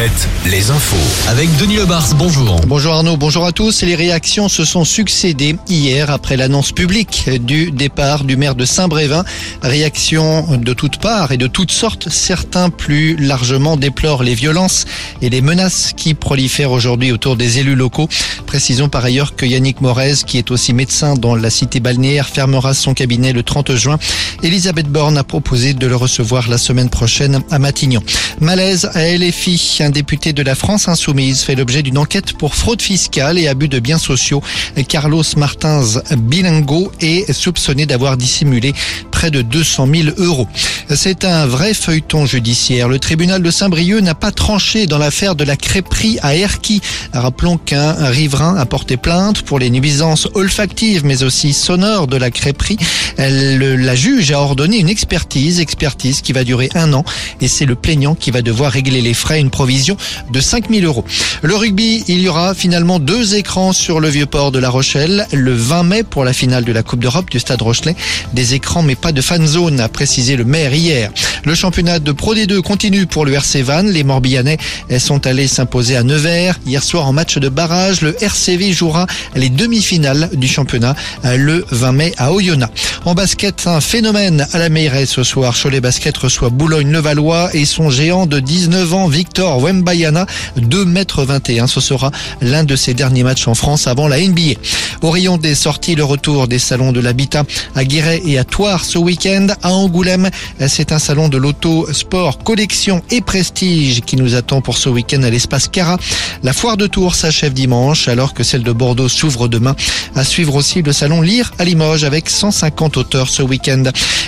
[0.00, 1.28] Alouette, les infos.
[1.28, 2.58] Avec Denis Lebars, bonjour.
[2.66, 3.82] Bonjour Arnaud, bonjour à tous.
[3.82, 9.24] Les réactions se sont succédées hier après l'annonce publique du départ du maire de Saint-Brévin.
[9.60, 12.08] Réactions de toutes parts et de toutes sortes.
[12.08, 14.86] Certains plus largement déplorent les violences
[15.20, 18.08] et les menaces qui prolifèrent aujourd'hui autour des élus locaux.
[18.46, 22.72] Précisons par ailleurs que Yannick Morez, qui est aussi médecin dans la cité balnéaire, fermera
[22.72, 23.98] son cabinet le 30 juin.
[24.42, 28.02] Elisabeth Borne a proposé de le recevoir la semaine prochaine à Matignon.
[28.40, 29.78] Malaise à LFI.
[29.80, 33.68] Un député de la France insoumise fait l'objet d'une enquête pour fraude fiscale et abus
[33.68, 34.42] de biens sociaux.
[34.88, 38.72] Carlos Martins Bilingo est soupçonné d'avoir dissimulé
[39.20, 40.48] près de 200 000 euros.
[40.88, 42.88] C'est un vrai feuilleton judiciaire.
[42.88, 46.80] Le tribunal de Saint-Brieuc n'a pas tranché dans l'affaire de la crêperie à Erquy.
[47.12, 52.30] Rappelons qu'un riverain a porté plainte pour les nuisances olfactives mais aussi sonores de la
[52.30, 52.78] crêperie.
[53.18, 57.04] la juge a ordonné une expertise, expertise qui va durer un an
[57.42, 59.98] et c'est le plaignant qui va devoir régler les frais, une provision
[60.32, 61.04] de 5000 euros.
[61.42, 65.26] Le rugby, il y aura finalement deux écrans sur le vieux port de La Rochelle
[65.30, 67.94] le 20 mai pour la finale de la Coupe d'Europe du Stade Rochelet.
[68.32, 71.10] Des écrans mais pas de fan zone, a précisé le maire hier.
[71.44, 73.90] Le championnat de Pro D2 continue pour le RC Vannes.
[73.90, 74.58] Les Morbihanais
[74.98, 76.58] sont allés s'imposer à Nevers.
[76.66, 80.94] Hier soir en match de barrage, le RCV jouera les demi-finales du championnat
[81.24, 82.72] le 20 mai à Oyonnax.
[83.04, 85.54] En basket, un phénomène à la Meilleray ce soir.
[85.60, 91.66] Cholet Basket reçoit Boulogne-Levallois et son géant de 19 ans, Victor Wembayana, 2 m 21.
[91.66, 92.10] Ce sera
[92.42, 94.58] l'un de ses derniers matchs en France avant la NBA.
[95.02, 98.84] Au rayon des sorties, le retour des salons de l'habitat à Guéret et à Toire
[98.84, 99.46] ce week-end.
[99.62, 100.28] À Angoulême,
[100.68, 105.22] c'est un salon de l'auto, sport, collection et prestige qui nous attend pour ce week-end
[105.22, 105.96] à l'espace Cara.
[106.42, 109.74] La foire de Tours s'achève dimanche alors que celle de Bordeaux s'ouvre demain.
[110.16, 113.84] À suivre aussi le salon Lire à Limoges avec 150 auteurs ce week-end.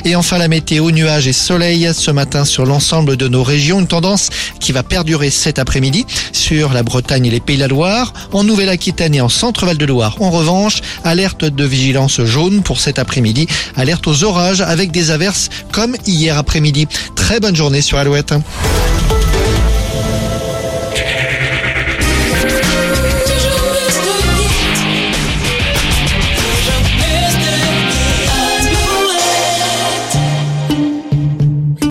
[0.07, 3.81] Et enfin la météo, nuages et soleil ce matin sur l'ensemble de nos régions.
[3.81, 7.69] Une tendance qui va perdurer cet après-midi sur la Bretagne et les Pays de la
[7.69, 8.14] Loire.
[8.33, 10.17] En Nouvelle-Aquitaine et en Centre-Val de Loire.
[10.20, 10.61] En revanche,
[11.05, 13.46] alerte de vigilance jaune pour cet après-midi.
[13.77, 16.89] Alerte aux orages avec des averses comme hier après-midi.
[17.14, 18.34] Très bonne journée sur Alouette.